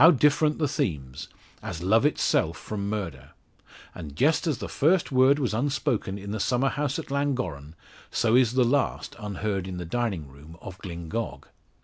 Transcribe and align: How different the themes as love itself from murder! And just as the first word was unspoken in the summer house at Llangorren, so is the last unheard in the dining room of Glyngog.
How 0.01 0.09
different 0.09 0.57
the 0.57 0.67
themes 0.67 1.27
as 1.61 1.83
love 1.83 2.07
itself 2.07 2.57
from 2.57 2.89
murder! 2.89 3.33
And 3.93 4.15
just 4.15 4.47
as 4.47 4.57
the 4.57 4.67
first 4.67 5.11
word 5.11 5.37
was 5.37 5.53
unspoken 5.53 6.17
in 6.17 6.31
the 6.31 6.39
summer 6.39 6.69
house 6.69 6.97
at 6.97 7.11
Llangorren, 7.11 7.75
so 8.09 8.35
is 8.35 8.53
the 8.53 8.65
last 8.65 9.15
unheard 9.19 9.67
in 9.67 9.77
the 9.77 9.85
dining 9.85 10.27
room 10.27 10.57
of 10.59 10.79
Glyngog. 10.79 11.45